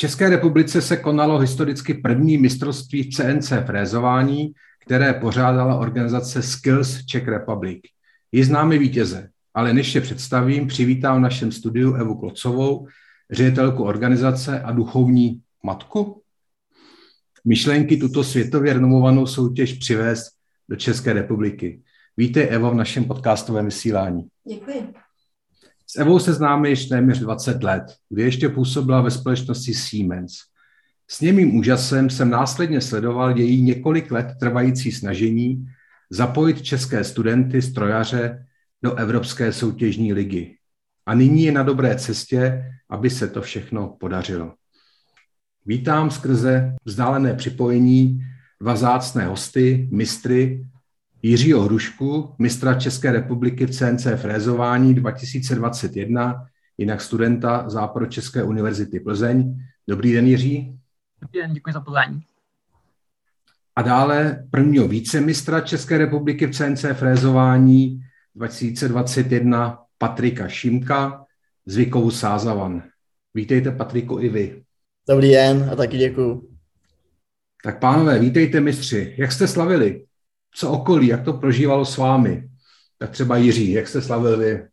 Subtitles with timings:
[0.00, 7.80] České republice se konalo historicky první mistrovství CNC frézování, které pořádala organizace Skills Czech Republic.
[8.32, 12.86] Je známy vítěze, ale než je představím, přivítám v našem studiu Evu Klocovou,
[13.30, 16.22] ředitelku organizace a duchovní matku.
[17.44, 20.30] Myšlenky tuto světově renomovanou soutěž přivést
[20.68, 21.82] do České republiky.
[22.16, 24.28] Vítej, Evo, v našem podcastovém vysílání.
[24.48, 25.07] Děkuji.
[25.90, 30.32] S Evou se známe již téměř 20 let, kdy ještě působila ve společnosti Siemens.
[31.08, 35.66] S němým úžasem jsem následně sledoval její několik let trvající snažení
[36.10, 38.46] zapojit české studenty strojaře
[38.82, 40.56] do Evropské soutěžní ligy.
[41.06, 44.54] A nyní je na dobré cestě, aby se to všechno podařilo.
[45.66, 48.20] Vítám skrze vzdálené připojení
[48.60, 50.66] dva zácné hosty, mistry
[51.22, 56.46] Jiřího Hrušku, mistra České republiky v CNC frézování 2021,
[56.78, 59.58] jinak studenta Západočeské univerzity Plzeň.
[59.88, 60.78] Dobrý den, Jiří.
[61.22, 62.22] Dobrý den, děkuji za pozvání.
[63.76, 68.00] A dále prvního vícemistra České republiky v CNC frézování
[68.34, 71.24] 2021 Patrika Šimka
[71.66, 72.82] z Vykovu Sázavan.
[73.34, 74.62] Vítejte, Patriku, i vy.
[75.08, 76.50] Dobrý den a taky děkuji.
[77.64, 79.14] Tak pánové, vítejte mistři.
[79.18, 80.07] Jak jste slavili?
[80.54, 82.48] Co okolí, jak to prožívalo s vámi.
[82.98, 84.68] Tak třeba Jiří, jak jste slavil vy?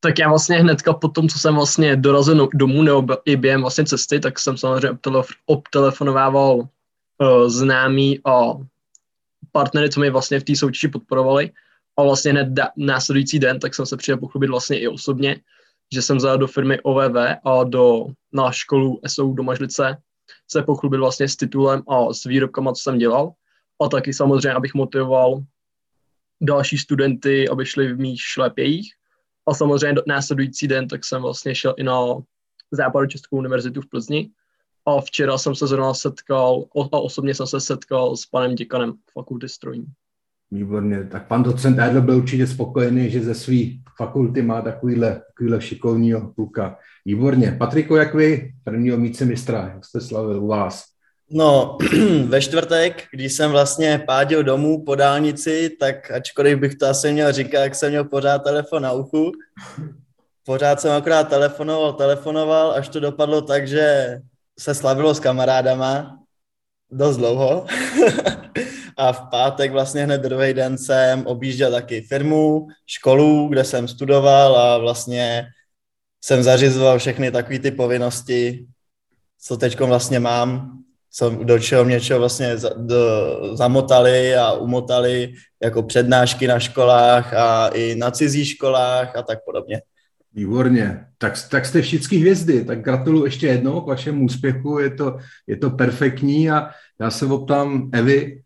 [0.00, 3.84] Tak já vlastně hnedka po tom, co jsem vlastně dorazil domů nebo i během vlastně
[3.84, 4.98] cesty, tak jsem samozřejmě
[5.46, 8.52] obtelefonovával uh, známý a
[9.52, 11.50] partnery, co mi vlastně v té soutěži podporovali.
[11.96, 15.40] A vlastně hned následující den, tak jsem se přijel pochlubit vlastně i osobně,
[15.92, 19.96] že jsem zajel do firmy OVV a do, na školu SOU do Mažlice
[20.50, 23.32] se pochlubit vlastně s titulem a s výrobkama, co jsem dělal
[23.82, 25.42] a taky samozřejmě, abych motivoval
[26.40, 28.92] další studenty, aby šli v mých šlepějích.
[29.48, 32.00] A samozřejmě následující den tak jsem vlastně šel i na
[33.08, 34.30] Českou univerzitu v Plzni.
[34.86, 39.48] A včera jsem se zrovna setkal, a osobně jsem se setkal s panem děkanem fakulty
[39.48, 39.86] strojní.
[40.50, 43.56] Výborně, tak pan docent Edl byl určitě spokojený, že ze své
[43.96, 46.78] fakulty má takovýhle, takovýhle šikovního kluka.
[47.04, 47.56] Výborně.
[47.58, 50.84] Patriko, jak vy, prvního mistra, jak jste slavil u vás?
[51.32, 51.78] No,
[52.26, 57.32] ve čtvrtek, když jsem vlastně pádil domů po dálnici, tak ačkoliv bych to asi měl
[57.32, 59.32] říkat, jak jsem měl pořád telefon na uchu,
[60.44, 64.18] pořád jsem akorát telefonoval, telefonoval, až to dopadlo tak, že
[64.58, 66.18] se slavilo s kamarádama
[66.90, 67.66] dost dlouho.
[68.96, 74.56] a v pátek vlastně hned druhý den jsem objížděl taky firmu, školu, kde jsem studoval
[74.56, 75.46] a vlastně
[76.24, 78.66] jsem zařizoval všechny takové ty povinnosti,
[79.40, 80.80] co teď vlastně mám
[81.42, 82.96] do čeho mě čeho vlastně za, do,
[83.52, 85.32] zamotali a umotali
[85.62, 89.82] jako přednášky na školách a i na cizích školách a tak podobně.
[90.34, 91.06] Výborně.
[91.18, 92.64] Tak, tak jste všichni hvězdy.
[92.64, 94.78] Tak gratuluju ještě jednou k vašemu úspěchu.
[94.78, 98.39] Je to, je to perfektní a já se optám Evy,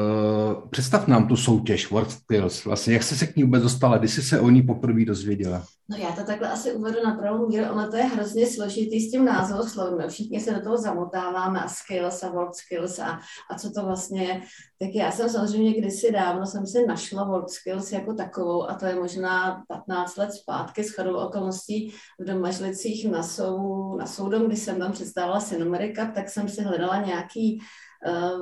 [0.00, 2.64] uh, představ nám tu soutěž World Skills.
[2.64, 3.98] Vlastně, jak jsi se k ní vůbec dostala?
[3.98, 5.62] Kdy jsi se o ní poprvé dozvěděla?
[5.90, 9.10] No já to takhle asi uvedu na pravou míru, ono to je hrozně složitý s
[9.10, 10.10] tím názvoslovem.
[10.10, 14.22] Všichni se do toho zamotáváme a skills a world skills a, a co to vlastně
[14.22, 14.40] je.
[14.78, 18.86] Tak já jsem samozřejmě kdysi dávno jsem si našla world skills jako takovou a to
[18.86, 24.56] je možná 15 let zpátky s chodou okolností v Domažlicích na, sou, na soudom, kdy
[24.56, 27.89] jsem tam představila Synomerika, tak jsem si hledala nějaký Eh,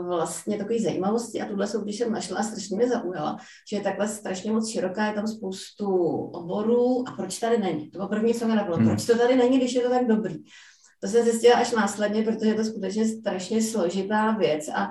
[0.03, 3.37] vlastně takové zajímavosti a tuhle soutěž jsem našla a strašně mě zaujala,
[3.71, 5.87] že je takhle strašně moc široká, je tam spoustu
[6.23, 7.91] oborů a proč tady není?
[7.91, 8.87] To bylo první, co mi napadlo, hmm.
[8.87, 10.35] proč to tady není, když je to tak dobrý?
[11.01, 14.91] To jsem zjistila až následně, protože je to skutečně strašně složitá věc a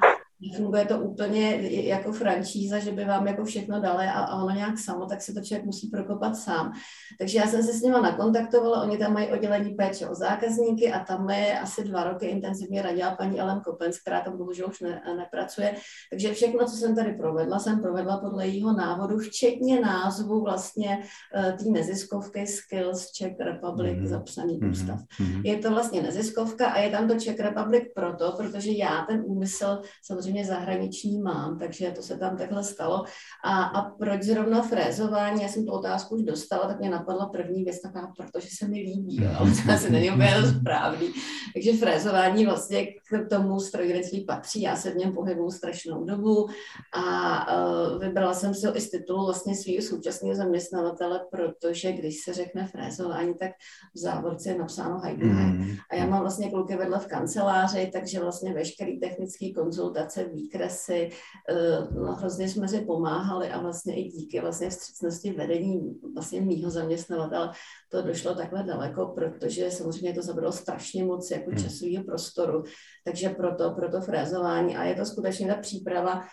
[0.55, 4.79] funguje to úplně jako franšíza, že by vám jako všechno dali a, a ono nějak
[4.79, 6.71] samo, tak se to člověk musí prokopat sám.
[7.19, 10.99] Takže já jsem se s nimi nakontaktovala, oni tam mají oddělení péče o zákazníky a
[10.99, 15.01] tam je asi dva roky intenzivně radila paní Ellen Kopens, která tam bohužel už ne,
[15.17, 15.75] nepracuje.
[16.11, 21.03] Takže všechno, co jsem tady provedla, jsem provedla podle jejího návodu, včetně názvu vlastně
[21.35, 24.07] uh, té neziskovky Skills Czech Republic mm-hmm.
[24.07, 24.71] zapsaný mm-hmm.
[24.71, 24.99] ústav.
[24.99, 25.41] Mm-hmm.
[25.45, 29.81] Je to vlastně neziskovka a je tam to Czech Republic proto, protože já ten úmysl
[30.03, 33.03] samozřejmě samozřejmě zahraniční mám, takže to se tam takhle stalo.
[33.43, 37.63] A, a proč zrovna frézování, já jsem tu otázku už dostala, tak mě napadla první
[37.63, 39.29] věc taková, protože se mi líbí, jo,
[39.65, 41.07] to asi není úplně správný.
[41.53, 46.47] Takže frézování vlastně k tomu strojírenství patří, já se v něm pohybuju strašnou dobu
[46.93, 47.47] a
[47.93, 52.33] uh, vybrala jsem si ho i z titulu vlastně svého současného zaměstnavatele, protože když se
[52.33, 53.51] řekne frézování, tak
[53.95, 55.57] v závorce je napsáno Heidenheim.
[55.57, 55.75] Mm.
[55.91, 61.09] A já mám vlastně kluky vedle v kanceláři, takže vlastně veškeré technické konzultace, výkresy,
[61.51, 66.71] uh, no, hrozně jsme si pomáhali a vlastně i díky vlastně vstřícnosti vedení vlastně mýho
[66.71, 67.51] zaměstnavatele
[67.89, 71.63] to došlo takhle daleko, protože samozřejmě to zabralo strašně moc jako hmm.
[71.63, 72.63] časového prostoru,
[73.07, 76.23] takže proto, proto frézování a je to skutečně ta příprava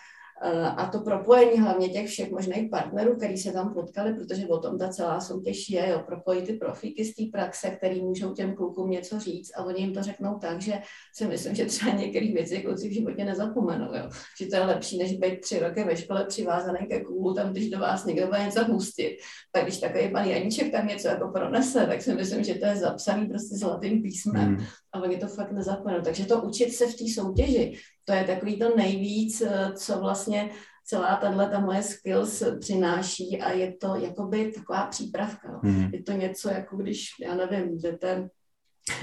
[0.41, 4.57] Eh, a to propojení hlavně těch všech možných partnerů, který se tam potkali, protože o
[4.57, 8.55] tom ta celá soutěž je, jo, propojit ty profíky z té praxe, který můžou těm
[8.55, 10.73] klukům něco říct a oni jim to řeknou tak, že
[11.13, 14.09] si myslím, že třeba některé věci kluci v životě nezapomenou, jo.
[14.41, 17.69] že to je lepší, než být tři roky ve škole přivázaný ke kůlu, tam když
[17.69, 19.17] do vás někdo bude něco hustit,
[19.51, 22.75] tak když takový pan Janíček tam něco jako pronese, tak si myslím, že to je
[22.75, 24.65] zapsaný prostě zlatým písmem hmm.
[24.95, 26.01] A oni to fakt nezapomenou.
[26.01, 30.49] Takže to učit se v té soutěži, to je takový to nejvíc, eh, co vlastně
[30.85, 35.59] celá tahle ta moje skills přináší a je to jakoby taková přípravka.
[35.63, 35.89] Hmm.
[35.93, 38.29] Je to něco, jako když, já nevím, jdete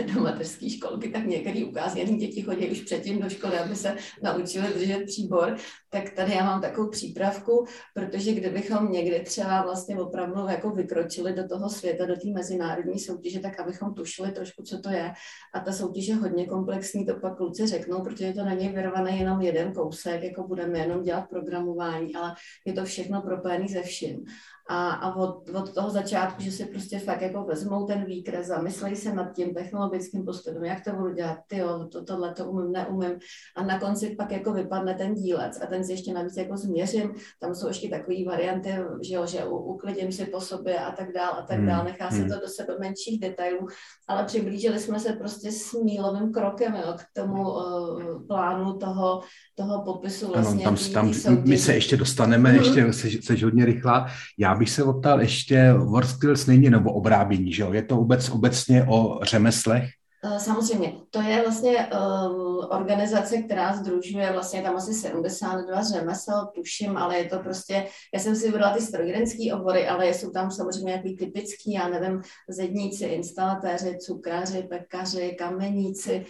[0.14, 4.74] do mateřské školky, tak některý ukázněný děti chodí už předtím do školy, aby se naučili
[4.74, 5.56] držet příbor,
[5.92, 11.48] tak tady já mám takovou přípravku, protože kdybychom někdy třeba vlastně opravdu jako vykročili do
[11.48, 15.12] toho světa, do té mezinárodní soutěže, tak abychom tušili trošku, co to je.
[15.54, 19.40] A ta soutěž je hodně komplexní, to pak kluci řeknou, protože to není vyrvaný jenom
[19.40, 22.34] jeden kousek, jako budeme jenom dělat programování, ale
[22.66, 24.24] je to všechno propojené ze vším
[24.68, 28.96] a, a od, od toho začátku, že si prostě fakt jako vezmou ten výkres, zamyslej
[28.96, 33.18] se nad tím technologickým postupem, jak to budu dělat, ty to, tohle to umím, neumím
[33.56, 37.14] a na konci pak jako vypadne ten dílec a ten si ještě navíc jako změřím,
[37.40, 38.70] tam jsou ještě takové varianty,
[39.02, 42.11] že jo, že uklidím si po sobě a tak dál a tak hmm, dál, nechá
[42.11, 42.29] se hmm.
[42.29, 43.67] to do sebe menších detailů,
[44.08, 49.20] ale přiblížili jsme se prostě s mílovým krokem jo, k tomu uh, plánu toho,
[49.55, 50.67] toho popisu vlastně.
[50.67, 52.56] Ano, tam, tam my se ještě dostaneme, mm-hmm.
[52.56, 54.06] ještě seš, seš hodně rychlá.
[54.38, 57.73] Já bych se optal ještě, World Skills není nebo obrábění, že jo?
[57.73, 59.85] Je to vůbec obecně o řemeslech?
[60.24, 66.96] Eh, samozřejmě, to je vlastně um, organizace, která združuje vlastně tam asi 72 řemesel, tuším,
[66.96, 70.84] ale je to prostě, já jsem si vybrala ty strojírenské obory, ale jsou tam samozřejmě
[70.84, 76.25] nějaký typický, já nevím, zedníci, instalatéři, cukráři, pekaři, kameníci,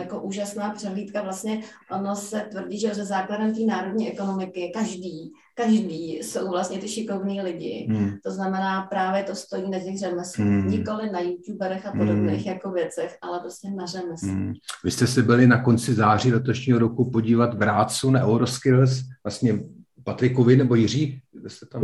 [0.00, 1.22] jako úžasná přehlídka.
[1.22, 1.60] Vlastně
[1.90, 7.42] ono se tvrdí, že ze základem té národní ekonomiky každý každý jsou vlastně ty šikovní
[7.42, 7.86] lidi.
[7.90, 8.10] Hmm.
[8.24, 10.46] To znamená, právě to stojí na těch řemeslech.
[10.46, 10.70] Hmm.
[10.70, 12.54] Nikoli na youtuberech a podobných hmm.
[12.54, 14.32] jako věcech, ale prostě na řemeslech.
[14.32, 14.52] Hmm.
[14.84, 19.60] Vy jste si byli na konci září letošního roku podívat v Rácu na Euroskills, vlastně
[20.04, 21.20] Patrikovi nebo Jiří?
[21.46, 21.82] Jste tam...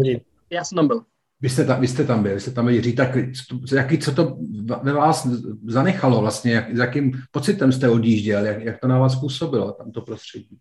[0.50, 1.02] Já jsem tam byl.
[1.40, 3.10] Vy jste, tam, vy jste tam byl, vy jste tam byl Jiří, tak
[3.74, 4.38] jaký, co to
[4.82, 5.28] ve vás
[5.66, 9.92] zanechalo vlastně, jak, s jakým pocitem jste odjížděl, jak, jak to na vás působilo, tam
[9.92, 10.58] to prostředí?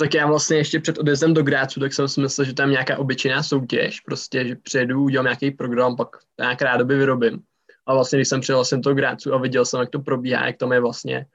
[0.00, 2.98] tak já vlastně ještě před odjezdem do Grácu, tak jsem si myslel, že tam nějaká
[2.98, 6.08] obyčejná soutěž, prostě, že přijedu, udělám nějaký program, pak
[6.38, 7.42] nějak rádoby vyrobím.
[7.86, 10.56] A vlastně, když jsem přijel jsem do Grácu a viděl jsem, jak to probíhá, jak
[10.56, 11.26] tam je vlastně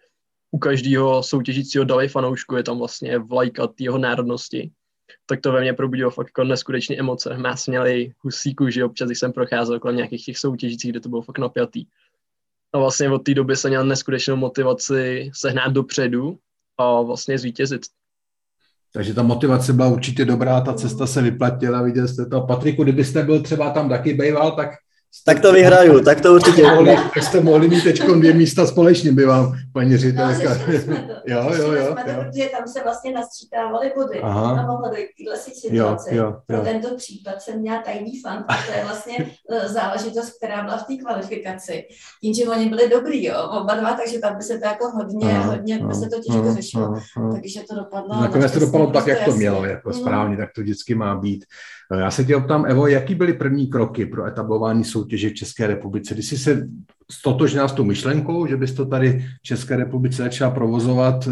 [0.52, 4.71] u každého soutěžícího dali fanoušku, je tam vlastně vlajka jeho národnosti,
[5.26, 7.38] tak to ve mně probudilo fakt jako neskutečné emoce.
[7.38, 11.21] Má směli husí kůži občas, když jsem procházel kolem nějakých těch soutěžících, kde to bylo
[11.21, 11.85] fakt napjatý.
[12.74, 16.40] A vlastně od té doby jsem měl neskutečnou motivaci sehnát dopředu
[16.78, 17.81] a vlastně zvítězit.
[18.94, 22.42] Takže ta motivace byla určitě dobrá, ta cesta se vyplatila, viděl jste to.
[22.42, 24.69] Patriku, kdybyste byl třeba tam taky bejval, tak
[25.26, 26.64] tak to vyhraju, tak to určitě.
[26.64, 30.57] Mohli, tak jste mohli mít teď dvě místa společně, by vám paní ředitelka.
[30.88, 30.95] No,
[31.26, 34.62] jo, jo, jo, to, protože tam se vlastně nastřítávaly body Aha.
[34.62, 36.16] a mohla dojít k téhle situaci.
[36.16, 36.42] Jo, jo, jo.
[36.48, 40.84] Pro tento případ jsem měla tajný fan, to je vlastně e, záležitost, která byla v
[40.84, 41.84] té kvalifikaci.
[42.22, 45.38] Tím, že oni byli dobrý, jo, oba dva, takže tam by se to jako hodně,
[45.38, 47.00] aha, hodně by se to těžko řešilo.
[47.31, 48.22] Takže to dopadlo.
[48.22, 50.00] Nakonec to dopadlo tak, jak to mělo, jako mhm.
[50.00, 51.45] správně, tak to vždycky má být.
[51.92, 55.68] No, já se tě optám, Evo, jaký byly první kroky pro etablování soutěže v České
[55.68, 56.14] republice?
[56.14, 56.68] Když jsi se
[57.12, 61.31] stotožnila s tou myšlenkou, že bys to tady v České republice začala provozovat, eh,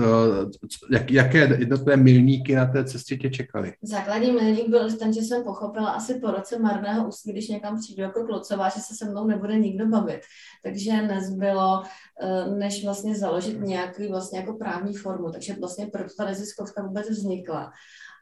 [0.92, 3.74] jak, jaké jednotlivé milníky na té cestě tě čekaly?
[3.82, 8.02] Základní milník byl ten, že jsem pochopila asi po roce marného úsilí, když někam přijdu
[8.02, 10.22] jako klocová, že se se mnou nebude nikdo bavit.
[10.64, 11.84] Takže nezbylo,
[12.22, 15.32] eh, než vlastně založit nějaký vlastně jako právní formu.
[15.32, 17.72] Takže vlastně proto ta neziskovka vůbec vznikla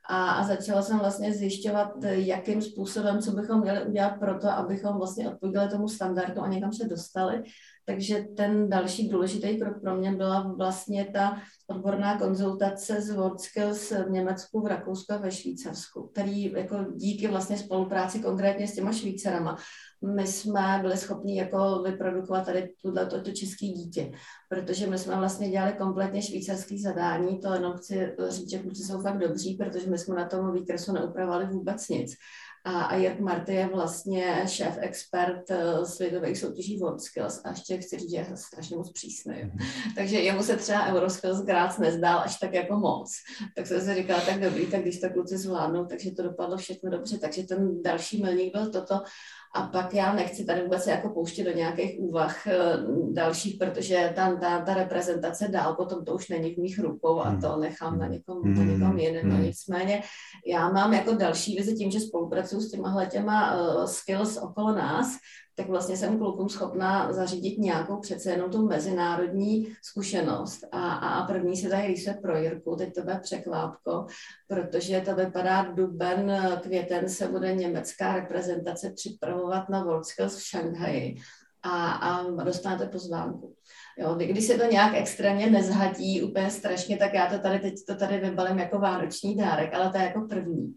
[0.09, 4.97] a, a začala jsem vlastně zjišťovat, jakým způsobem, co bychom měli udělat pro to, abychom
[4.97, 7.43] vlastně odpověděli tomu standardu a někam se dostali.
[7.91, 14.09] Takže ten další důležitý krok pro mě byla vlastně ta odborná konzultace z WorldSkills v
[14.09, 19.57] Německu, v Rakousku a ve Švýcarsku, který jako díky vlastně spolupráci konkrétně s těma Švýcarama
[20.05, 24.11] my jsme byli schopni jako vyprodukovat tady tuhle to, to české dítě,
[24.49, 29.01] protože my jsme vlastně dělali kompletně švýcarský zadání, to jenom chci říct, že kluci jsou
[29.01, 32.15] fakt dobří, protože my jsme na tom výkresu neupravovali vůbec nic.
[32.63, 37.77] A, a Jirk Marty je vlastně šéf expert uh, světových soutěží World Skills a ještě
[37.77, 39.33] chci říct, že je strašně moc přísný.
[39.33, 39.93] Mm-hmm.
[39.95, 43.11] Takže jemu se třeba Euroskills Graz nezdál až tak jako moc.
[43.55, 46.91] Tak jsem si říkala, tak dobrý, tak když to kluci zvládnou, takže to dopadlo všechno
[46.91, 47.17] dobře.
[47.17, 49.01] Takže ten další milník byl toto.
[49.53, 52.77] A pak já nechci tady vůbec jako pouštět do nějakých úvah eh,
[53.11, 57.37] dalších, protože tam ta, ta reprezentace dál potom to už není v mých rukou a
[57.41, 57.61] to hmm.
[57.61, 58.71] nechám na někom, na hmm.
[58.71, 59.29] někom jiném.
[59.29, 60.01] No nicméně
[60.47, 65.07] já mám jako další vizi tím, že spolupracuju s těma těma uh, skills okolo nás,
[65.55, 70.63] tak vlastně jsem klukům schopná zařídit nějakou přece jenom tu mezinárodní zkušenost.
[70.71, 74.05] A, a první se tady rýsuje pro Jirku, teď to bude překvápko,
[74.47, 81.15] protože to vypadá duben, květen se bude německá reprezentace připravovat na World Skills v Šanghaji
[81.63, 83.55] a, a dostanete pozvánku.
[83.97, 87.95] Jo, když se to nějak extrémně nezhatí úplně strašně, tak já to tady teď to
[87.95, 90.75] tady vybalím jako vánoční dárek, ale to je jako první.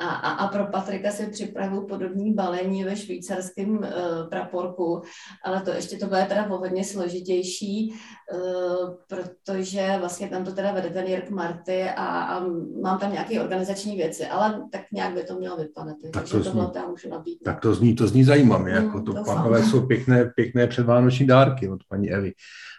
[0.00, 3.84] A, a, a pro Patrika si připravuju podobný balení ve švýcarském uh,
[4.28, 5.02] praporku,
[5.44, 7.94] ale to ještě to bude teda hodně složitější,
[8.34, 12.40] uh, protože vlastně tam to teda vede ten Jirk Marty a, a
[12.82, 16.90] mám tam nějaké organizační věci, ale tak nějak by to mělo vypadat, tak to tam
[16.90, 17.44] můžu nabídnout.
[17.44, 21.68] Tak to zní, to zní zajímavě, mm, jako to, to jsou pěkné, pěkné předvánoční dárky
[21.68, 22.32] od paní Evy.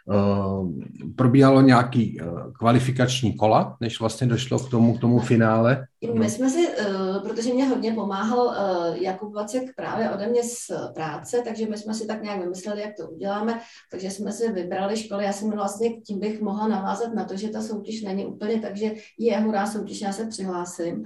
[0.05, 0.71] Uh,
[1.15, 5.85] probíhalo nějaký uh, kvalifikační kola, než vlastně došlo k tomu, k tomu finále?
[6.13, 8.55] My jsme si, uh, protože mě hodně pomáhal
[8.93, 12.95] Jakub Vacek právě ode mě z práce, takže my jsme si tak nějak vymysleli, jak
[12.97, 15.23] to uděláme, takže jsme si vybrali školy.
[15.23, 18.77] Já jsem vlastně tím bych mohla navázat na to, že ta soutěž není úplně tak,
[18.77, 21.03] že je hurá soutěž, já se přihlásím,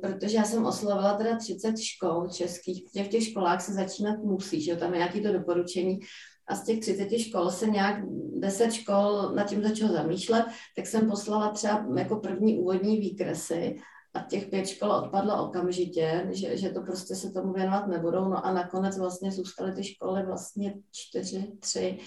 [0.00, 4.76] protože já jsem oslovila teda 30 škol českých, v těch školách se začínat musí, že
[4.76, 6.00] tam je nějaké to doporučení,
[6.48, 8.02] a z těch 30 škol se nějak
[8.34, 10.44] 10 škol nad tím začalo zamýšlet,
[10.76, 13.76] tak jsem poslala třeba jako první úvodní výkresy
[14.14, 18.28] a těch pět škol odpadlo okamžitě, že, že to prostě se tomu věnovat nebudou.
[18.28, 21.98] No a nakonec vlastně zůstaly ty školy vlastně čtyři, tři.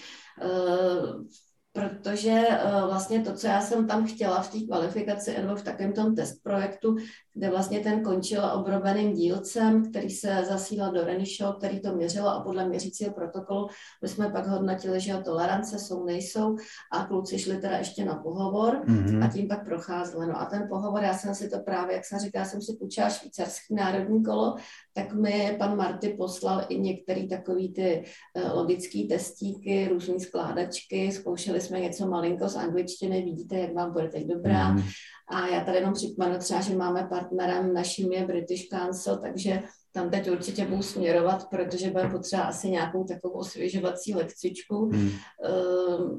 [1.76, 5.92] Protože uh, vlastně to, co já jsem tam chtěla v té kvalifikaci nebo v takovém
[5.92, 6.96] tom test projektu,
[7.32, 12.40] kde vlastně ten končil obrobeným dílcem, který se zasílal do Renisho, který to měřilo a
[12.40, 13.68] podle měřícího protokolu
[14.02, 16.56] my jsme pak hodnotili, že tolerance jsou, nejsou
[16.92, 19.24] a kluci šli teda ještě na pohovor mm-hmm.
[19.24, 20.26] a tím pak procházeli.
[20.26, 23.08] No a ten pohovor, já jsem si to právě, jak jsem říkala, jsem si půjčila
[23.10, 24.54] švýcarský národní kolo,
[24.92, 28.04] tak mi pan Marty poslal i některé takové ty
[28.36, 34.08] uh, logické testíky, různé skládačky, zkoušeli jsme něco malinko z angličtiny, vidíte, jak vám bude
[34.08, 34.72] teď dobrá.
[34.72, 34.82] Mm.
[35.28, 40.10] A já tady jenom připomenu třeba, že máme partnerem naším je British Council, takže tam
[40.10, 44.86] teď určitě budu směrovat, protože bude potřeba asi nějakou takovou osvěžovací lekcičku.
[44.86, 45.10] Mm.
[45.48, 46.18] Uh,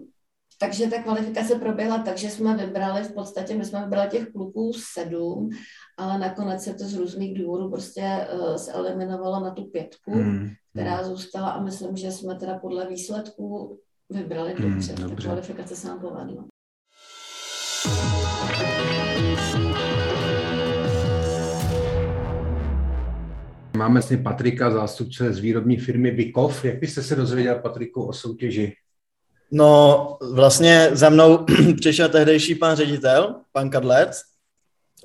[0.60, 4.72] takže ta kvalifikace proběhla tak, že jsme vybrali, v podstatě my jsme vybrali těch kluků
[4.94, 5.50] sedm,
[5.98, 10.50] ale nakonec se to z různých důvodů prostě uh, se eliminovalo na tu pětku, mm.
[10.74, 14.94] která zůstala a myslím, že jsme teda podle výsledků vybrali hmm, dobře.
[14.94, 15.28] Mm, dobře.
[15.28, 16.46] Ta kvalifikace se nám povedla.
[23.78, 26.66] Máme vlastně Patrika, zástupce z výrobní firmy Bikov.
[26.66, 28.74] Jak byste se dozvěděl, Patriku, o soutěži?
[29.52, 31.46] No, vlastně za mnou
[31.80, 34.22] přišel tehdejší pan ředitel, pan Kadlec.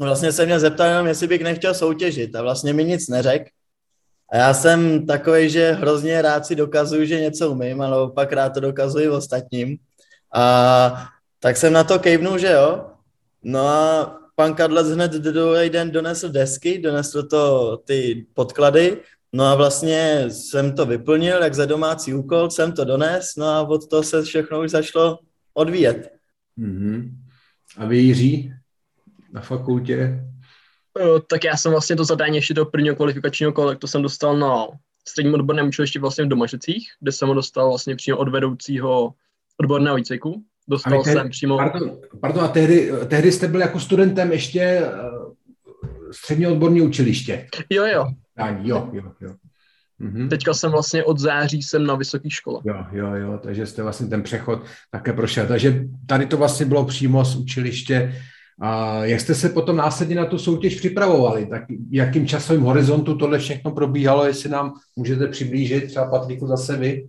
[0.01, 3.51] Vlastně se mě zeptal jenom, jestli bych nechtěl soutěžit a vlastně mi nic neřekl.
[4.33, 8.49] A já jsem takový, že hrozně rád si dokazuju, že něco umím, ale pak rád
[8.49, 9.77] to dokazuji ostatním.
[10.35, 11.09] A
[11.41, 12.87] tak jsem na to kejvnul, že jo.
[13.43, 18.97] No a pan Kadlec hned druhý den donesl desky, donesl to ty podklady,
[19.33, 23.61] no a vlastně jsem to vyplnil, jak za domácí úkol, jsem to dones, no a
[23.69, 25.19] od toho se všechno už začalo
[25.55, 26.13] odvíjet.
[26.59, 27.11] Mm-hmm.
[27.77, 28.53] A vy, Jiří,
[29.33, 30.25] na fakultě?
[31.27, 34.67] Tak já jsem vlastně to zadání ještě do prvního kvalifikačního kola, to jsem dostal na
[35.09, 39.15] středním odborném učilišti vlastně v Domažicích, kde jsem ho dostal vlastně přímo od vedoucího
[39.61, 40.43] odborného výcviku.
[40.69, 41.57] Dostal tehdy, jsem přímo...
[41.57, 45.33] Pardon, pardon, a tehdy, tehdy jste byl jako studentem ještě uh,
[46.13, 47.47] střední odborní učiliště.
[47.71, 48.07] Jo, jo.
[48.37, 49.35] Ani, jo, jo, jo.
[49.99, 50.29] Mhm.
[50.29, 52.61] Teďka jsem vlastně od září jsem na vysoké škole.
[52.65, 55.47] Jo, jo, jo, takže jste vlastně ten přechod také prošel.
[55.47, 58.15] Takže tady to vlastně bylo přímo z učiliště
[58.61, 61.47] a jak jste se potom následně na tu soutěž připravovali?
[61.47, 67.09] Tak jakým časovým horizontu tohle všechno probíhalo, jestli nám můžete přiblížit, třeba Patriku zase vy?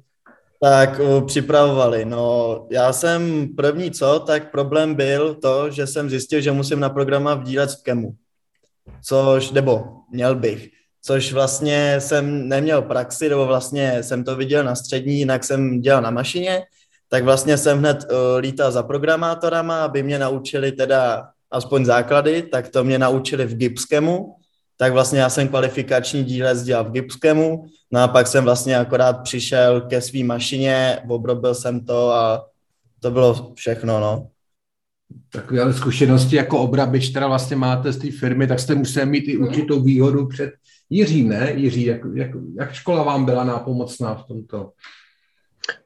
[0.61, 2.05] Tak uh, připravovali.
[2.05, 6.89] No, já jsem první co, tak problém byl to, že jsem zjistil, že musím na
[6.89, 8.15] programa vdílet v kemu.
[9.03, 10.69] Což, nebo měl bych.
[11.01, 16.01] Což vlastně jsem neměl praxi, nebo vlastně jsem to viděl na střední, jinak jsem dělal
[16.01, 16.63] na mašině,
[17.09, 22.69] tak vlastně jsem hned uh, lítal za programátorama, aby mě naučili teda aspoň základy, tak
[22.69, 24.35] to mě naučili v Gipskemu,
[24.77, 29.13] tak vlastně já jsem kvalifikační dílec dělal v Gipskemu, no a pak jsem vlastně akorát
[29.13, 32.45] přišel ke své mašině, obrobil jsem to a
[32.99, 34.27] to bylo všechno, no.
[35.31, 39.27] Takové ale zkušenosti jako obrabič, teda vlastně máte z té firmy, tak jste museli mít
[39.27, 40.51] i určitou výhodu před
[40.89, 41.53] Jiřím, ne?
[41.55, 44.71] Jiří, jak, jak, jak škola vám byla nápomocná v tomto?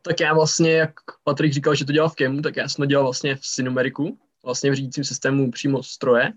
[0.02, 0.92] Tak já vlastně, jak
[1.24, 4.18] Patrik říkal, že to dělal v KEMu, tak já jsem to dělal vlastně v Sinumeriku,
[4.46, 6.34] vlastně v řídícím systému přímo stroje.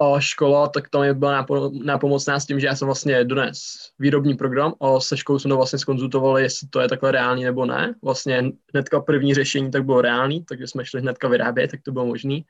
[0.00, 1.46] A škola, tak tam je byla
[1.84, 3.62] nápomocná s tím, že já jsem vlastně dones
[3.98, 7.66] výrobní program a se školou jsme to vlastně skonzultovali, jestli to je takhle reálný nebo
[7.66, 7.94] ne.
[8.02, 12.06] Vlastně hnedka první řešení tak bylo reálný, takže jsme šli hnedka vyrábět, tak to bylo
[12.06, 12.46] možný.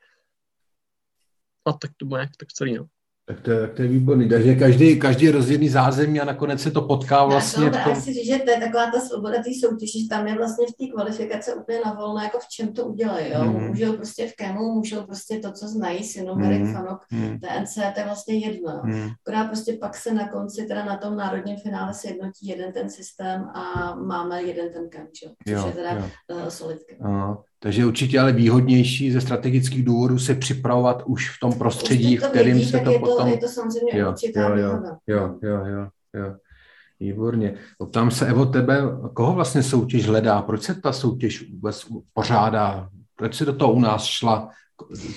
[1.65, 2.85] A tak to bylo jak tak celý, no.
[3.25, 4.29] Tak to, tak to je výborný.
[4.29, 7.65] Takže každý, každý rozdělný zázemí a nakonec se to potká vlastně.
[7.65, 7.95] Já tom...
[7.95, 10.77] si říct, že to je taková ta svoboda té soutěže, že tam je vlastně v
[10.77, 13.31] té kvalifikace úplně na volno, jako v čem to udělají.
[13.31, 13.43] Jo?
[13.43, 13.67] Mm.
[13.67, 16.73] Můžou prostě v KEMu, můžou prostě to, co znají, Sinomerik, mm.
[16.73, 17.39] Fanok, mm.
[17.39, 18.81] TNC, to je vlastně jedno.
[18.83, 19.09] Mm.
[19.27, 22.89] Akorát prostě pak se na konci, teda na tom národním finále se jednotí jeden ten
[22.89, 26.05] systém a máme jeden ten KEM, což jo, je teda jo.
[26.35, 26.79] Uh, solid
[27.63, 32.59] takže určitě ale výhodnější ze strategických důvodů se připravovat už v tom prostředí, v kterém
[32.59, 33.25] se to je potom...
[33.25, 36.35] To, je to samozřejmě jo, jo, jo, jo, jo, jo, jo.
[36.99, 37.55] Výborně.
[37.89, 38.81] Ptám se, Evo, tebe,
[39.13, 40.41] koho vlastně soutěž hledá?
[40.41, 42.89] Proč se ta soutěž vůbec pořádá?
[43.15, 44.49] Proč se do toho u nás šla?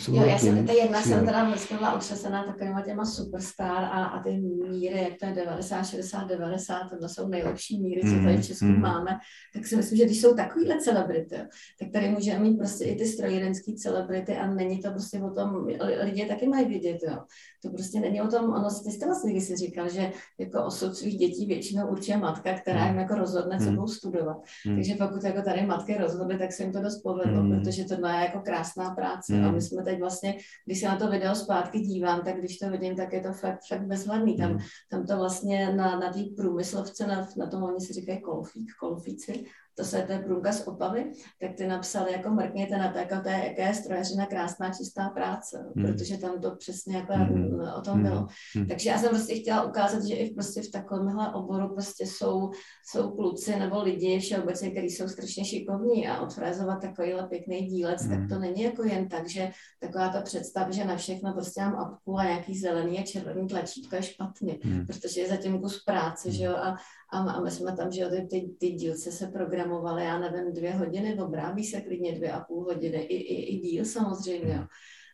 [0.09, 4.23] Jo, já jsem, ta jedna jsem teda vždycky byla otřesená takovýma těma superstar a, a
[4.23, 4.31] ty
[4.71, 8.65] míry, jak to je 90, 60, 90, to jsou nejlepší míry, co tady v Česku
[8.65, 8.81] mm.
[8.81, 9.11] máme,
[9.55, 11.37] tak si myslím, že když jsou takovýhle celebrity,
[11.79, 15.67] tak tady můžeme mít prostě i ty strojírenské celebrity a není to prostě o tom,
[16.03, 17.19] lidi taky mají vidět, jo.
[17.67, 20.97] To prostě není o tom, ono, ty jste vlastně když si říkal, že jako osud
[20.97, 23.75] svých dětí většinou určuje matka, která jim jako rozhodne, co mm.
[23.75, 24.37] budou studovat.
[24.67, 24.75] Mm.
[24.75, 27.50] Takže pokud jako tady matky rozhodly, tak se jim to dost povedlo, mm.
[27.50, 29.33] protože to je jako krásná práce.
[29.35, 29.45] Mm.
[29.45, 32.71] A my jsme teď vlastně, když se na to video zpátky dívám, tak když to
[32.71, 34.37] vidím, tak je to fakt, fakt bezvadný.
[34.37, 34.59] Tam, mm.
[34.91, 39.45] tam to vlastně na, na té průmyslovce, na, na tom oni si říkají kolfík, kolfíci,
[39.76, 43.28] to se to je průmka z Opavy, tak ty napsali jako mrkněte na to, to
[43.28, 45.84] je, jaké je strojařina krásná čistá práce, mm.
[45.86, 47.60] protože tam to přesně jako mm.
[47.78, 48.26] o tom bylo.
[48.56, 48.67] Mm.
[48.67, 52.50] Takže já jsem prostě chtěla ukázat, že i prostě v takovémhle oboru prostě jsou,
[52.91, 58.10] jsou kluci nebo lidi všeobecně, kteří jsou strašně šikovní a odfrézovat takovýhle pěkný dílec, mm.
[58.10, 61.75] tak to není jako jen tak, že taková ta představa, že na všechno prostě mám
[61.75, 64.86] apku a nějaký zelený a červený tlačítko je špatně, mm.
[64.86, 66.34] protože je zatím kus práce, mm.
[66.34, 66.76] že jo, a
[67.12, 69.26] a, a my jsme tam, že jo, ty, ty, ty dílce se
[69.67, 73.59] programovaly, já nevím, dvě hodiny, obrábí se klidně dvě a půl hodiny, i, i, i
[73.59, 74.67] díl samozřejmě, jo.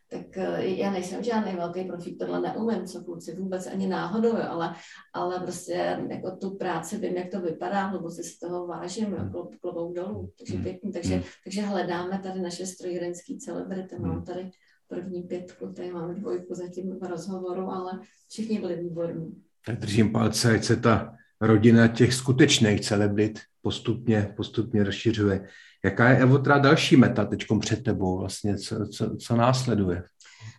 [0.09, 4.43] Tak eh, já nejsem žádný velký profík, tohle neumím, co kluci vůbec ani náhodou, jo,
[4.49, 4.75] ale,
[5.13, 9.95] ale prostě jako tu práci vím, jak to vypadá, hluboce si toho vážím, jo, klobouk
[9.95, 10.63] dolů, takže hmm.
[10.63, 11.23] pěkný, takže, hmm.
[11.43, 14.23] takže hledáme tady naše strojírenské celebrity, mám hmm.
[14.23, 14.51] tady
[14.87, 19.43] první pětku, tady máme dvojku zatím v rozhovoru, ale všichni byli výborní.
[19.65, 25.47] Tak držím palce, ať se ta rodina těch skutečných celebrit postupně, postupně rozšiřuje.
[25.85, 28.19] Jaká je, Evo, teda další meta teď před tebou?
[28.19, 30.03] Vlastně, co, co, co následuje?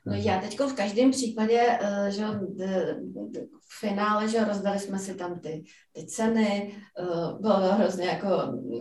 [0.06, 2.24] No já teď v každém případě, eh, že
[3.68, 8.28] v finále, že rozdali jsme si tam ty, ty ceny, uh, bylo to hrozně jako,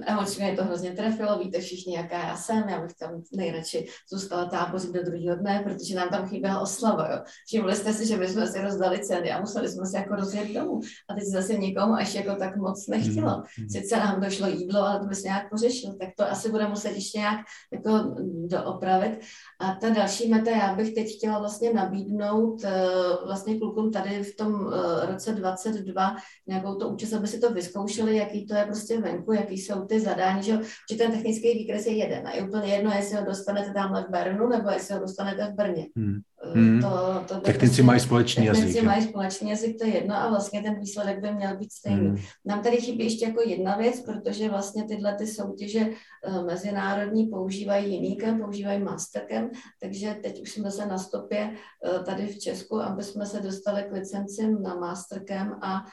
[0.05, 4.91] emočně to hrozně trefilo, víte všichni, jaká já jsem, já bych tam nejradši zůstala tábořit
[4.91, 7.19] do druhého dne, protože nám tam chyběla oslava, jo.
[7.47, 10.53] Všimli jste si, že my jsme si rozdali ceny a museli jsme se jako rozjet
[10.53, 10.79] domů.
[11.09, 13.29] A teď zase nikomu až jako tak moc nechtělo.
[13.29, 13.67] Mm-hmm.
[13.71, 17.19] Sice nám došlo jídlo, ale to bys nějak pořešil, tak to asi bude muset ještě
[17.19, 17.39] nějak
[17.73, 18.15] jako
[18.47, 19.19] doopravit.
[19.59, 24.35] A ta další meta, já bych teď chtěla vlastně nabídnout uh, vlastně klukům tady v
[24.35, 24.72] tom
[25.05, 26.15] roce 22
[26.47, 29.99] nějakou to účast, aby si to vyzkoušeli, jaký to je prostě venku, jaký jsou ty
[29.99, 30.59] zadání, že,
[30.91, 34.09] že ten technický výkres je jeden a je úplně jedno, jestli ho dostanete tamhle v
[34.09, 35.87] Bernu nebo jestli ho dostanete v Brně.
[35.95, 36.21] Hmm.
[36.53, 36.81] Hmm.
[36.81, 38.63] To, to technici prostě, mají společný jazyk.
[38.63, 42.07] Technici mají společný jazyk, to je jedno a vlastně ten výsledek by měl být stejný.
[42.07, 42.17] Hmm.
[42.45, 45.79] Nám tady chybí ještě jako jedna věc, protože vlastně tyhle ty soutěže
[46.27, 49.49] uh, mezinárodní používají jinýkem, používají masterkem,
[49.81, 53.83] takže teď už jsme se na stopě uh, tady v Česku, aby jsme se dostali
[53.83, 55.85] k licencím na masterkem a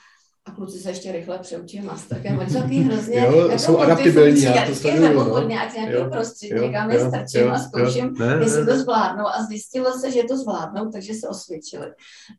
[0.44, 2.38] a kluci se ještě rychle přeučí masterkem.
[2.38, 5.30] Oni jsou hrozně jo, jako jsou adaptibilní, já to sleduju.
[5.30, 8.78] Pod nějak, nějaký prostředí, někam je strčím jo, a zkouším, jo, ne, jestli ne, to
[8.78, 9.26] zvládnou.
[9.26, 11.86] A zjistilo se, že to zvládnou, takže se osvědčili.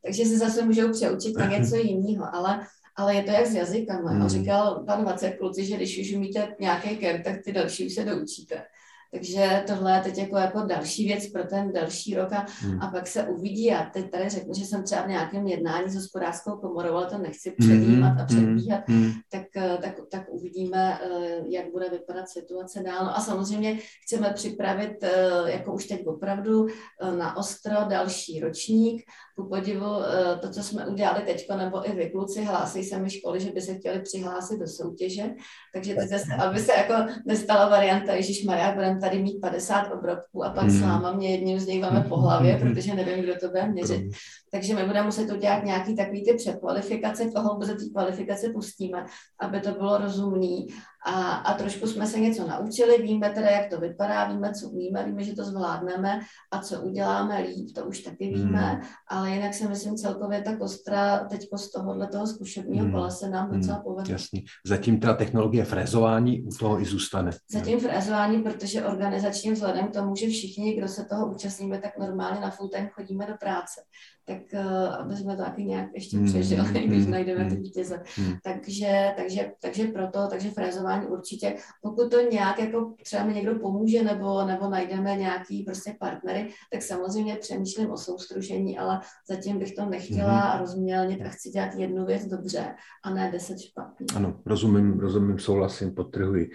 [0.06, 2.36] Takže se zase můžou přeučit na něco jiného.
[2.36, 2.60] Ale
[2.96, 4.12] ale je to jak s jazykama.
[4.12, 4.22] Hmm.
[4.22, 7.94] On říkal pan Vacek kluci, že když už umíte nějaký ker, tak ty další už
[7.94, 8.62] se doučíte.
[9.14, 12.82] Takže tohle je teď jako, jako další věc pro ten další rok a, Hmm.
[12.82, 13.72] a pak se uvidí.
[13.72, 17.18] A teď tady řeknu, že jsem třeba v nějakém jednání s hospodářskou komorou, ale to
[17.18, 22.30] nechci Hmm, předjímat a předbíhat, hmm, tak, eh, tak, tak uvidíme, eh, jak bude vypadat
[22.30, 23.06] situace dál.
[23.06, 26.68] No a samozřejmě chceme připravit, eh, jako už teď opravdu,
[27.18, 29.04] na ostro další ročník.
[29.38, 29.86] Ku podivu
[30.42, 33.62] to, co jsme udělali teď, nebo i vy kluci, hlásí se mi školy, že by
[33.62, 35.24] se chtěli přihlásit do soutěže.
[35.74, 36.94] Takže teď zase, aby se jako
[37.26, 40.72] nestala varianta, Ježíš Maria, budeme tady mít 50 obrobků a pak Hmm.
[40.72, 44.02] s váma mě jedním z nich máme po hlavě, protože nevím, kdo to bude měřit.
[44.02, 44.12] hmm.
[44.52, 49.06] Takže my budeme muset udělat nějaký takový ty překvalifikace, koho za ty kvalifikace pustíme,
[49.40, 50.68] aby to bylo rozumný.
[51.06, 55.06] A, a trošku jsme se něco naučili, víme teda, jak to vypadá, víme, co umíme,
[55.06, 56.20] víme, že to zvládneme
[56.52, 58.82] a co uděláme líp, to už taky víme, Hmm.
[59.08, 62.94] ale jinak si myslím celkově ta kostra teď z tohohle toho zkušebního Hmm.
[62.94, 64.14] kola se nám docela Hmm, povedla.
[64.14, 64.46] Jasný.
[64.66, 67.32] Zatím ta technologie frezování u toho i zůstane.
[67.52, 72.40] Zatím frezování, protože organizačním vzhledem k tomu, že všichni, kdo se toho účastníme, tak normálně
[72.40, 73.82] na full time chodíme do práce.
[74.32, 77.64] Tak uh, aby jsme to taky nějak ještě Hmm, přežili, když hmm, najdeme ty hmm,
[77.64, 78.04] vítěze.
[78.16, 78.34] hmm.
[78.44, 84.04] Takže, takže, takže proto, takže frezování určitě, pokud to nějak jako třeba mi někdo pomůže
[84.04, 89.86] nebo, nebo najdeme nějaký prostě partnery, tak samozřejmě přemýšlím o soustružení, ale zatím bych to
[89.86, 90.60] nechtěla Mhm.
[90.60, 94.08] rozmělnit a chci dělat jednu věc dobře a ne deset špatných.
[94.16, 96.50] Ano, rozumím, rozumím, souhlasím, podtrhuji.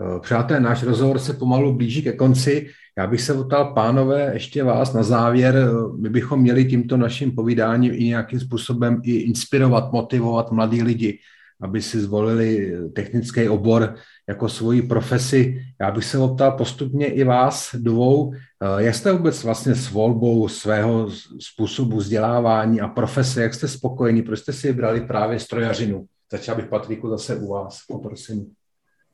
[0.00, 2.66] Eh, Přátelé, náš rozhovor se pomalu blíží ke konci.
[2.98, 5.56] Já bych se otal, pánové, ještě vás na závěr.
[5.56, 11.18] eh, My bychom měli tímto naším povídáním i nějakým způsobem i inspirovat, motivovat mladí lidi,
[11.60, 13.94] aby si zvolili technický obor
[14.28, 15.62] jako svoji profesi.
[15.80, 20.48] Já bych se optal postupně i vás dvou, eh, jak jste vůbec vlastně s volbou
[20.48, 26.04] svého způsobu vzdělávání a profese, jak jste spokojení, proč jste si vybrali právě strojařinu?
[26.32, 28.46] Začal bych, Patriku, zase u vás, poprosím.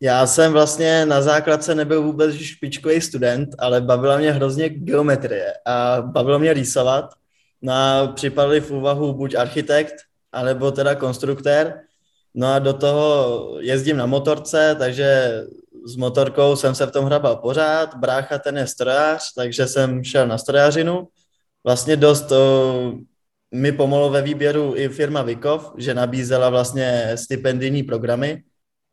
[0.05, 6.03] Já jsem vlastně na základce nebyl vůbec špičkový student, ale bavila mě hrozně geometrie a
[6.03, 7.15] bavilo mě rýsovat.
[7.63, 9.95] No a připadli v úvahu buď architekt,
[10.33, 11.81] anebo teda konstruktér.
[12.35, 15.41] No a do toho jezdím na motorce, takže
[15.87, 17.97] s motorkou jsem se v tom hrabal pořád.
[17.97, 21.09] Brácha ten je strojář, takže jsem šel na strojařinu.
[21.65, 22.93] Vlastně dost o,
[23.55, 28.43] mi pomohlo ve výběru i firma Vikov, že nabízela vlastně stipendijní programy,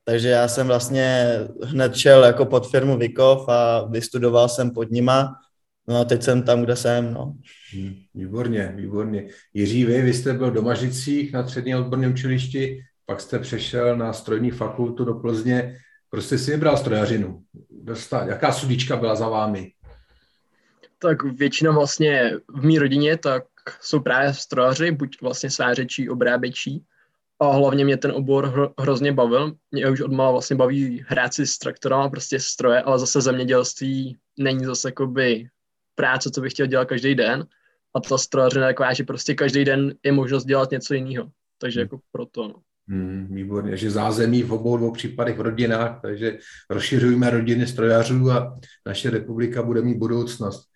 [0.04, 5.36] takže já jsem vlastně hned šel jako pod firmu Vikov a vystudoval jsem pod nima.
[5.88, 7.36] No a teď jsem tam, kde jsem, no.
[7.74, 9.28] Hmm, Výborně, výborně.
[9.54, 14.14] Jiří, vy, vy jste byl do Mažicích na středním odborném učilišti, pak jste přešel na
[14.14, 15.78] strojní fakultu do Plzně.
[16.10, 17.44] Prostě si vybral strojařinu.
[18.26, 19.72] Jaká sudíčka byla za vámi?
[21.00, 23.44] Tak většinou vlastně v mý rodině tak
[23.82, 26.86] jsou právě strojaři, buď vlastně svářečí, obráběčí.
[27.42, 29.56] A hlavně mě ten obor hro, hrozně bavil.
[29.72, 34.66] Mě už odmala vlastně baví hrát si s traktorama, prostě stroje, ale zase zemědělství není
[34.66, 35.48] zase jakoby
[35.96, 37.48] práce, co bych chtěl dělat každý den.
[37.96, 41.32] A ta strojařina je taková, že prostě každý den je možnost dělat něco jiného.
[41.58, 42.56] Takže jako proto, no.
[42.88, 46.38] Hmm, výborně, že zázemí v obou dvou případech v rodinách, takže
[46.70, 50.71] rozšiřujeme rodiny strojařů a naše republika bude mít budoucnost.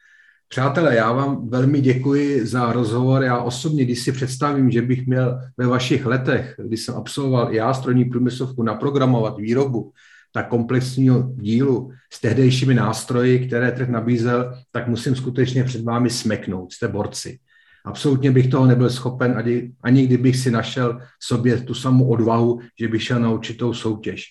[0.48, 3.24] Přátelé, já vám velmi děkuji za rozhovor.
[3.24, 7.56] Já osobně, když si představím, že bych měl ve vašich letech, kdy jsem absolvoval i
[7.56, 9.92] já strojní průmyslovku, naprogramovat výrobu
[10.34, 16.74] tak komplexního dílu s tehdejšími nástroji, které trh nabízel, tak musím skutečně před vámi smeknout.
[16.74, 17.40] Jste borci.
[17.86, 22.88] Absolutně bych toho nebyl schopen, ani, ani kdybych si našel sobě tu samou odvahu, že
[22.88, 24.24] bych šel na určitou soutěž.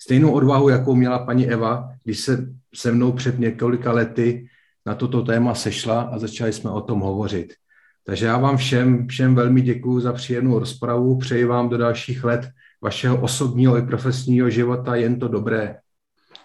[0.00, 4.48] Stejnou odvahu, jakou měla paní Eva, když se se mnou před několika lety
[4.88, 7.52] na toto téma sešla a začali jsme o tom hovořit.
[8.04, 12.48] Takže já vám všem, všem velmi děkuji za příjemnou rozpravu, přeji vám do dalších let
[12.82, 15.76] vašeho osobního i profesního života jen to dobré.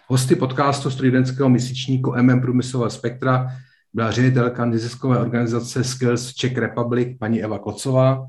[0.06, 3.48] Hosty podcastu studentského měsíčníku MM Průmyslového spektra
[3.92, 8.26] byla ředitelka neziskové organizace Skills Czech Republic paní Eva Kocová.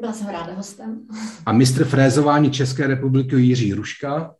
[0.00, 1.00] Byla jsem ráda hostem.
[1.46, 4.34] A mistr frézování České republiky Jiří Ruška.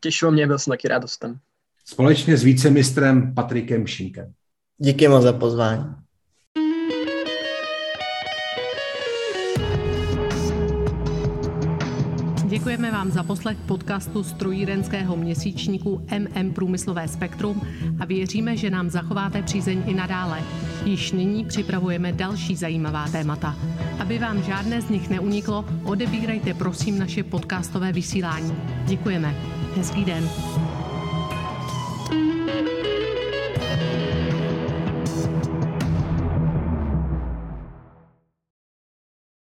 [0.00, 1.40] Těšilo mě, byl jsem taky rád hostem.
[1.86, 4.32] Společně s vícemistrem Patrikem Šinkem.
[4.78, 5.84] Díky moc za pozvání.
[12.48, 17.62] Děkujeme vám za poslech podcastu strojírenského měsíčníku MM Průmyslové spektrum
[18.00, 20.42] a věříme, že nám zachováte přízeň i nadále.
[20.84, 23.56] Již nyní připravujeme další zajímavá témata.
[23.98, 28.52] Aby vám žádné z nich neuniklo, odebírajte prosím naše podcastové vysílání.
[28.86, 29.34] Děkujeme.
[29.76, 30.28] Hezký den.